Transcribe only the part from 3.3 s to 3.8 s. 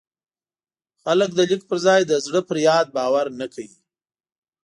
نه کاوه.